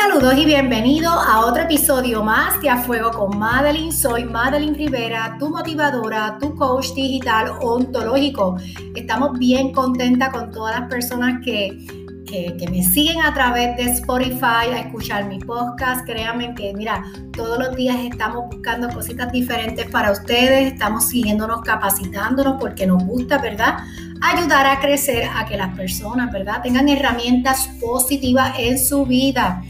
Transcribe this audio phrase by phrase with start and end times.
[0.00, 3.90] Saludos y bienvenido a otro episodio más de A Fuego con Madeline.
[3.90, 8.56] Soy Madeline Rivera, tu motivadora, tu coach digital ontológico.
[8.94, 11.84] Estamos bien contentas con todas las personas que,
[12.26, 16.06] que, me siguen a través de Spotify a escuchar mi podcast.
[16.06, 17.02] Créanme que, mira,
[17.32, 23.38] todos los días estamos buscando cositas diferentes para ustedes, estamos siguiéndonos, capacitándonos porque nos gusta,
[23.38, 23.78] ¿verdad?
[24.20, 29.62] ayudar a crecer a que las personas, ¿verdad?, tengan herramientas positivas en su vida.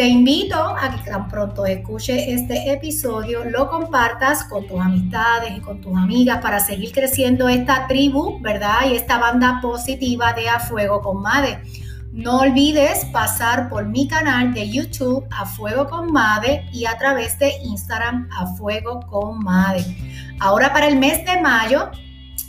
[0.00, 5.60] Te invito a que tan pronto escuches este episodio, lo compartas con tus amistades y
[5.60, 8.86] con tus amigas para seguir creciendo esta tribu, ¿verdad?
[8.90, 11.62] Y esta banda positiva de A Fuego con Made.
[12.12, 17.38] No olvides pasar por mi canal de YouTube A Fuego con Made y a través
[17.38, 19.84] de Instagram A Fuego con Made.
[20.38, 21.90] Ahora para el mes de mayo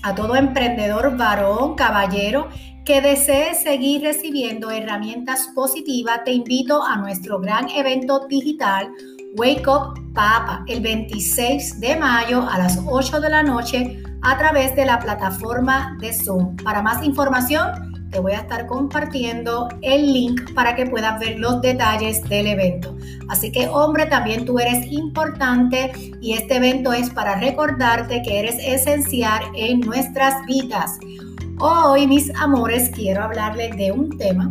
[0.03, 2.47] a todo emprendedor varón, caballero
[2.85, 8.91] que desee seguir recibiendo herramientas positivas, te invito a nuestro gran evento digital
[9.37, 14.75] Wake Up Papa el 26 de mayo a las 8 de la noche a través
[14.75, 16.55] de la plataforma de Zoom.
[16.57, 21.61] Para más información, te voy a estar compartiendo el link para que puedas ver los
[21.61, 22.97] detalles del evento.
[23.29, 28.55] Así que hombre, también tú eres importante y este evento es para recordarte que eres
[28.59, 30.99] esencial en nuestras vidas.
[31.63, 34.49] Hoy, mis amores, quiero hablarles de un tema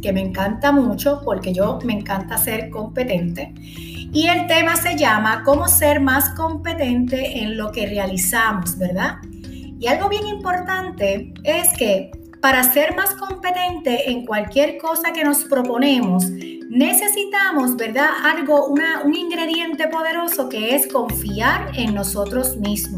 [0.00, 3.52] que me encanta mucho porque yo me encanta ser competente.
[3.58, 9.16] Y el tema se llama cómo ser más competente en lo que realizamos, ¿verdad?
[9.80, 15.42] Y algo bien importante es que para ser más competente en cualquier cosa que nos
[15.42, 16.30] proponemos,
[16.70, 18.10] necesitamos, ¿verdad?
[18.24, 22.97] Algo, un ingrediente poderoso que es confiar en nosotros mismos.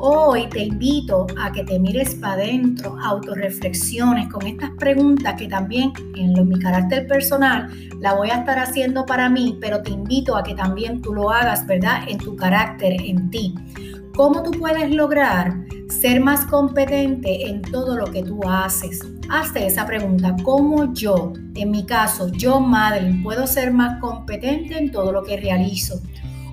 [0.00, 5.92] Hoy te invito a que te mires para adentro, autorreflexiones con estas preguntas que también
[6.14, 7.68] en mi carácter personal
[8.00, 11.32] la voy a estar haciendo para mí, pero te invito a que también tú lo
[11.32, 12.02] hagas, ¿verdad?
[12.06, 13.56] En tu carácter, en ti.
[14.14, 15.56] ¿Cómo tú puedes lograr
[15.88, 19.00] ser más competente en todo lo que tú haces?
[19.28, 20.36] Hazte esa pregunta.
[20.44, 25.38] ¿Cómo yo, en mi caso, yo, Madeline, puedo ser más competente en todo lo que
[25.38, 26.00] realizo?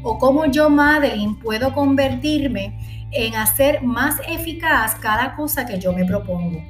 [0.02, 6.06] ¿O cómo yo, Madeline, puedo convertirme en hacer más eficaz cada cosa que yo me
[6.06, 6.64] propongo?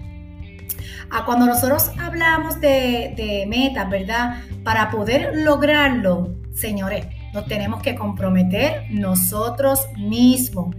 [1.11, 4.41] A cuando nosotros hablamos de, de metas, ¿verdad?
[4.63, 10.75] Para poder lograrlo, señores, nos tenemos que comprometer nosotros mismos.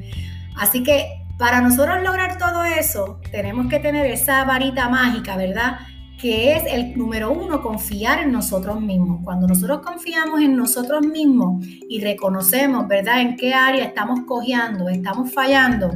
[0.57, 5.81] Así que para nosotros lograr todo eso, tenemos que tener esa varita mágica, ¿verdad?
[6.19, 9.21] Que es el número uno, confiar en nosotros mismos.
[9.23, 15.33] Cuando nosotros confiamos en nosotros mismos y reconocemos, ¿verdad?, en qué área estamos cojeando, estamos
[15.33, 15.91] fallando,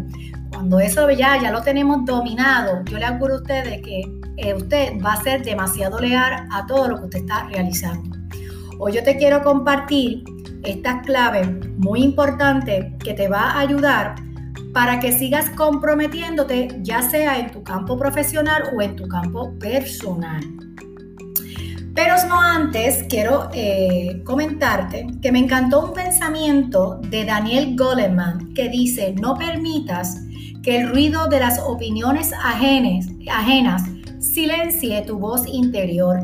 [0.50, 4.02] cuando eso ya, ya lo tenemos dominado, yo le auguro a ustedes que
[4.36, 8.16] eh, usted va a ser demasiado leal a todo lo que usted está realizando.
[8.78, 10.24] Hoy yo te quiero compartir
[10.64, 11.48] estas claves
[11.78, 14.16] muy importantes que te va a ayudar
[14.72, 20.42] para que sigas comprometiéndote, ya sea en tu campo profesional o en tu campo personal.
[21.94, 28.68] Pero no antes, quiero eh, comentarte que me encantó un pensamiento de Daniel Goleman que
[28.68, 30.20] dice, no permitas
[30.62, 33.82] que el ruido de las opiniones ajenas, ajenas
[34.20, 36.20] silencie tu voz interior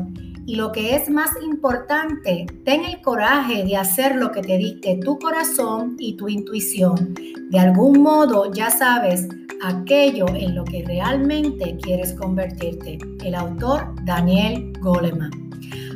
[0.47, 4.97] y lo que es más importante, ten el coraje de hacer lo que te dicte
[5.03, 7.13] tu corazón y tu intuición.
[7.49, 9.27] De algún modo ya sabes
[9.61, 12.97] aquello en lo que realmente quieres convertirte.
[13.25, 15.31] El autor Daniel Goleman.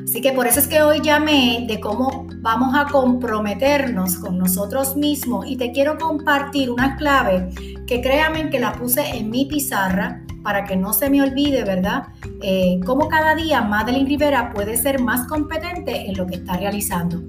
[0.03, 4.97] Así que por eso es que hoy llamé de cómo vamos a comprometernos con nosotros
[4.97, 7.47] mismos y te quiero compartir una clave
[7.88, 12.07] que créanme que la puse en mi pizarra para que no se me olvide, ¿verdad?
[12.41, 17.24] Eh, cómo cada día Madeline Rivera puede ser más competente en lo que está realizando.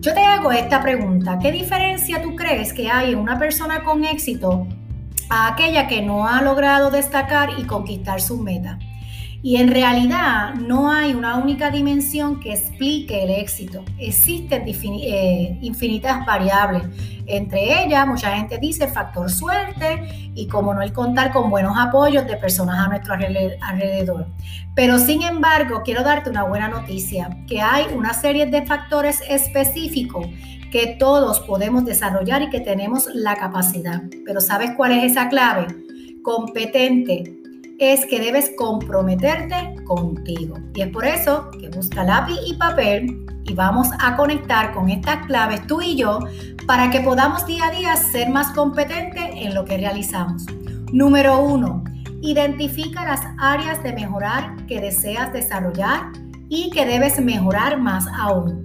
[0.00, 4.04] Yo te hago esta pregunta, ¿qué diferencia tú crees que hay en una persona con
[4.04, 4.66] éxito
[5.28, 8.78] a aquella que no ha logrado destacar y conquistar sus metas?
[9.42, 13.84] Y en realidad no hay una única dimensión que explique el éxito.
[13.98, 16.82] Existen eh, infinitas variables.
[17.26, 22.26] Entre ellas, mucha gente dice factor suerte y como no el contar con buenos apoyos
[22.26, 24.26] de personas a nuestro alrededor.
[24.74, 30.26] Pero sin embargo, quiero darte una buena noticia, que hay una serie de factores específicos
[30.70, 34.02] que todos podemos desarrollar y que tenemos la capacidad.
[34.24, 35.66] Pero ¿sabes cuál es esa clave?
[36.22, 37.35] Competente,
[37.78, 40.56] es que debes comprometerte contigo.
[40.74, 45.26] Y es por eso que busca lápiz y papel y vamos a conectar con estas
[45.26, 46.20] claves tú y yo
[46.66, 50.46] para que podamos día a día ser más competentes en lo que realizamos.
[50.92, 51.84] Número uno,
[52.22, 56.12] identifica las áreas de mejorar que deseas desarrollar
[56.48, 58.64] y que debes mejorar más aún.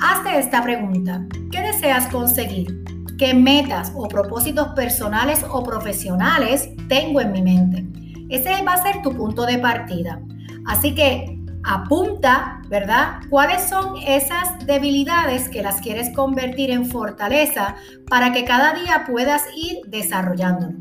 [0.00, 1.26] Hazte esta pregunta.
[1.50, 2.84] ¿Qué deseas conseguir?
[3.18, 7.95] ¿Qué metas o propósitos personales o profesionales tengo en mi mente?
[8.28, 10.20] Ese va a ser tu punto de partida.
[10.66, 13.20] Así que apunta, ¿verdad?
[13.28, 17.76] ¿Cuáles son esas debilidades que las quieres convertir en fortaleza
[18.08, 20.76] para que cada día puedas ir desarrollándolo?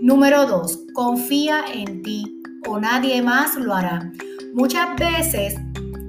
[0.00, 4.12] Número dos, confía en ti o nadie más lo hará.
[4.54, 5.56] Muchas veces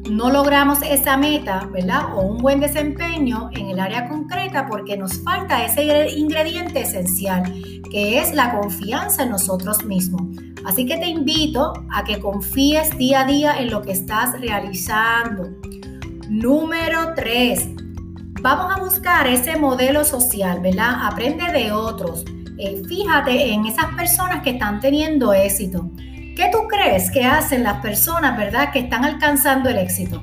[0.10, 2.16] no logramos esa meta, ¿verdad?
[2.16, 7.44] O un buen desempeño en el área concreta porque nos falta ese ingrediente esencial,
[7.92, 10.22] que es la confianza en nosotros mismos.
[10.66, 15.50] Así que te invito a que confíes día a día en lo que estás realizando.
[16.30, 17.70] Número 3.
[18.42, 21.08] Vamos a buscar ese modelo social, ¿verdad?
[21.08, 22.24] Aprende de otros.
[22.58, 25.90] Eh, fíjate en esas personas que están teniendo éxito.
[25.98, 30.22] ¿Qué tú crees que hacen las personas, verdad, que están alcanzando el éxito?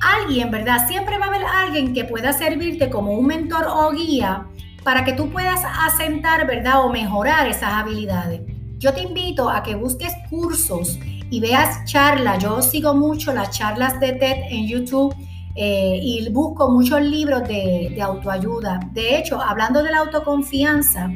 [0.00, 0.86] Alguien, ¿verdad?
[0.86, 4.46] Siempre va a haber alguien que pueda servirte como un mentor o guía
[4.84, 6.84] para que tú puedas asentar, ¿verdad?
[6.84, 8.42] O mejorar esas habilidades.
[8.78, 10.98] Yo te invito a que busques cursos
[11.30, 12.40] y veas charlas.
[12.40, 15.14] Yo sigo mucho las charlas de TED en YouTube
[15.56, 18.78] eh, y busco muchos libros de, de autoayuda.
[18.92, 21.10] De hecho, hablando de la autoconfianza,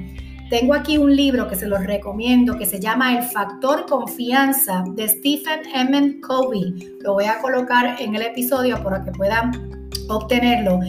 [0.50, 5.08] tengo aquí un libro que se los recomiendo que se llama El Factor Confianza de
[5.08, 6.20] Stephen M.
[6.20, 6.98] Covey.
[7.00, 10.80] Lo voy a colocar en el episodio para que puedan obtenerlo.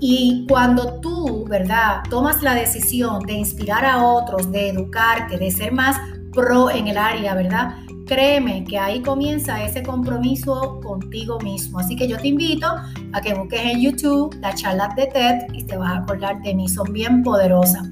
[0.00, 5.72] Y cuando tú, ¿verdad?, tomas la decisión de inspirar a otros, de educarte, de ser
[5.72, 5.96] más
[6.34, 7.76] pro en el área, ¿verdad?
[8.06, 11.78] Créeme que ahí comienza ese compromiso contigo mismo.
[11.78, 12.66] Así que yo te invito
[13.12, 16.54] a que busques en YouTube las charlas de TED y te vas a acordar de
[16.54, 17.88] mí, son bien poderosas.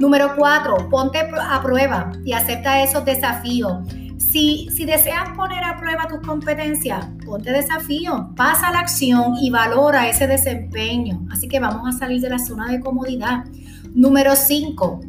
[0.00, 3.74] Número cuatro, ponte a prueba y acepta esos desafíos.
[4.18, 9.50] Si, si deseas poner a prueba tus competencias, ponte desafío, pasa a la acción y
[9.50, 11.20] valora ese desempeño.
[11.30, 13.44] Así que vamos a salir de la zona de comodidad.
[13.94, 15.00] Número cinco,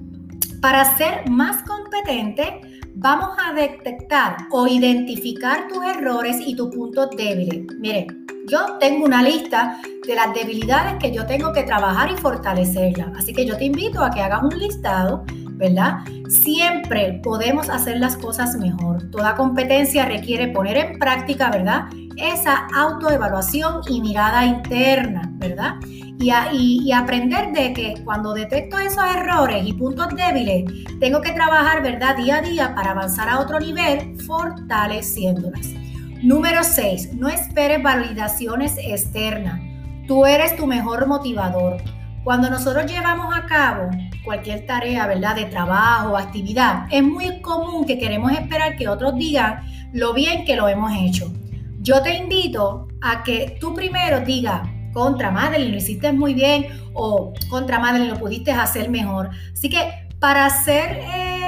[0.61, 2.61] para ser más competente,
[3.03, 7.65] vamos a detectar o identificar tus errores y tus puntos débiles.
[7.77, 8.07] Mire,
[8.47, 13.09] yo tengo una lista de las debilidades que yo tengo que trabajar y fortalecerlas.
[13.17, 15.25] Así que yo te invito a que hagas un listado,
[15.57, 15.97] ¿verdad?
[16.29, 19.11] Siempre podemos hacer las cosas mejor.
[19.11, 21.89] Toda competencia requiere poner en práctica, ¿verdad?
[22.15, 25.73] Esa autoevaluación y mirada interna, ¿verdad?
[26.19, 26.31] Y,
[26.85, 30.63] y, aprender de que cuando detecto esos errores y puntos débiles,
[30.99, 32.15] tengo que trabajar, ¿verdad?
[32.15, 35.67] Día a día para avanzar a otro nivel, fortaleciéndolas.
[36.21, 37.15] Número 6.
[37.15, 39.59] No esperes validaciones externas.
[40.07, 41.81] Tú eres tu mejor motivador.
[42.23, 43.89] Cuando nosotros llevamos a cabo
[44.23, 45.35] cualquier tarea, ¿verdad?
[45.35, 49.59] De trabajo, actividad, es muy común que queremos esperar que otros digan
[49.91, 51.31] lo bien que lo hemos hecho.
[51.81, 54.61] Yo te invito a que tú primero digas,
[54.93, 59.29] contra Madeline, lo hiciste muy bien, o contra Madeline, lo pudiste hacer mejor.
[59.51, 60.99] Así que para ser...
[61.01, 61.43] Eh,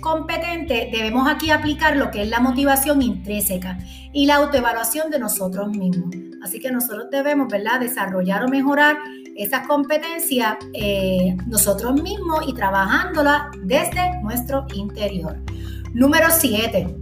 [0.00, 3.78] competente, debemos aquí aplicar lo que es la motivación intrínseca
[4.12, 6.14] y la autoevaluación de nosotros mismos.
[6.42, 8.96] Así que nosotros debemos, ¿verdad?, desarrollar o mejorar
[9.36, 15.36] esas competencias eh, nosotros mismos y trabajándolas desde nuestro interior.
[15.92, 16.96] Número 7.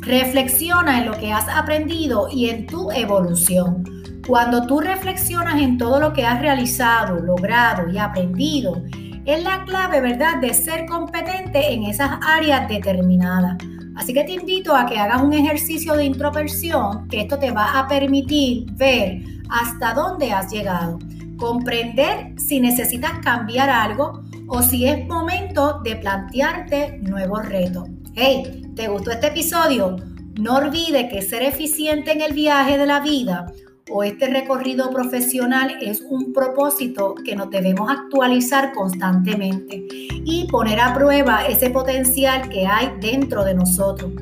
[0.00, 3.84] Reflexiona en lo que has aprendido y en tu evolución.
[4.26, 8.84] Cuando tú reflexionas en todo lo que has realizado, logrado y aprendido,
[9.24, 13.56] es la clave, ¿verdad?, de ser competente en esas áreas determinadas.
[13.96, 17.78] Así que te invito a que hagas un ejercicio de introversión, que esto te va
[17.78, 21.00] a permitir ver hasta dónde has llegado,
[21.36, 27.88] comprender si necesitas cambiar algo o si es momento de plantearte nuevos retos.
[28.14, 29.96] Hey, ¿te gustó este episodio?
[30.38, 33.52] No olvides que ser eficiente en el viaje de la vida
[33.90, 39.84] o este recorrido profesional es un propósito que nos debemos actualizar constantemente
[40.24, 44.12] y poner a prueba ese potencial que hay dentro de nosotros.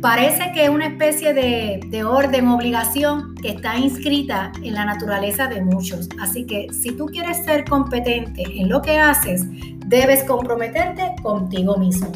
[0.00, 5.46] Parece que es una especie de, de orden, obligación que está inscrita en la naturaleza
[5.46, 6.08] de muchos.
[6.20, 9.44] Así que si tú quieres ser competente en lo que haces,
[9.86, 12.10] debes comprometerte contigo mismo.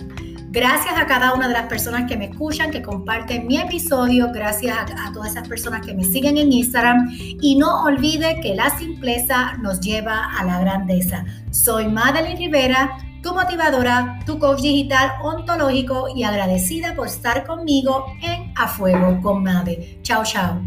[0.56, 4.74] Gracias a cada una de las personas que me escuchan, que comparten mi episodio, gracias
[4.74, 9.58] a, todas esas personas que me siguen en Instagram y no olvide que la simpleza
[9.58, 11.26] nos lleva a la grandeza.
[11.50, 18.54] Soy Madeline Rivera, tu motivadora, tu coach digital ontológico y agradecida por estar conmigo en
[18.56, 19.98] A Fuego con Made.
[20.00, 20.58] Chao, chao.